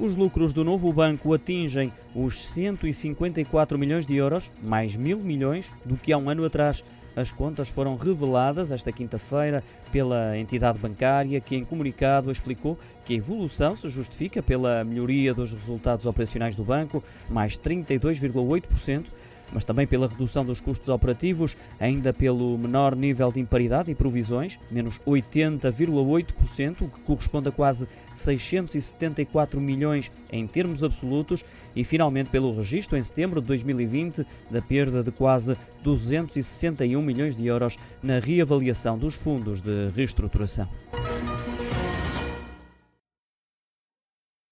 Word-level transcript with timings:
Os 0.00 0.14
lucros 0.14 0.52
do 0.52 0.62
novo 0.62 0.92
banco 0.92 1.34
atingem 1.34 1.92
os 2.14 2.46
154 2.46 3.76
milhões 3.76 4.06
de 4.06 4.14
euros, 4.14 4.48
mais 4.62 4.94
mil 4.94 5.18
milhões 5.18 5.66
do 5.84 5.96
que 5.96 6.12
há 6.12 6.18
um 6.18 6.30
ano 6.30 6.44
atrás. 6.44 6.84
As 7.16 7.32
contas 7.32 7.68
foram 7.68 7.96
reveladas 7.96 8.70
esta 8.70 8.92
quinta-feira 8.92 9.64
pela 9.90 10.38
entidade 10.38 10.78
bancária, 10.78 11.40
que 11.40 11.56
em 11.56 11.64
comunicado 11.64 12.30
explicou 12.30 12.78
que 13.04 13.14
a 13.14 13.16
evolução 13.16 13.74
se 13.74 13.88
justifica 13.88 14.40
pela 14.40 14.84
melhoria 14.84 15.34
dos 15.34 15.52
resultados 15.52 16.06
operacionais 16.06 16.54
do 16.54 16.62
banco, 16.62 17.02
mais 17.28 17.58
32,8% 17.58 19.06
mas 19.52 19.64
também 19.64 19.86
pela 19.86 20.08
redução 20.08 20.44
dos 20.44 20.60
custos 20.60 20.88
operativos, 20.88 21.56
ainda 21.78 22.12
pelo 22.12 22.56
menor 22.58 22.94
nível 22.94 23.30
de 23.32 23.40
imparidade 23.40 23.90
e 23.90 23.94
provisões, 23.94 24.58
menos 24.70 24.98
80,8%, 25.06 26.82
o 26.82 26.88
que 26.88 27.00
corresponde 27.00 27.48
a 27.48 27.52
quase 27.52 27.88
674 28.14 29.60
milhões 29.60 30.10
em 30.30 30.46
termos 30.46 30.82
absolutos, 30.82 31.44
e 31.74 31.84
finalmente 31.84 32.30
pelo 32.30 32.56
registro 32.56 32.96
em 32.96 33.02
setembro 33.02 33.40
de 33.40 33.46
2020 33.46 34.26
da 34.50 34.60
perda 34.60 35.02
de 35.02 35.12
quase 35.12 35.56
261 35.84 37.00
milhões 37.00 37.36
de 37.36 37.46
euros 37.46 37.78
na 38.02 38.18
reavaliação 38.18 38.98
dos 38.98 39.14
fundos 39.14 39.60
de 39.60 39.88
reestruturação. 39.94 40.68